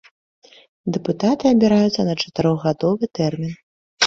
Дэпутаты 0.95 1.49
абіраюцца 1.55 2.01
на 2.09 2.17
чатырохгадовы 2.25 3.13
тэрмін. 3.21 3.53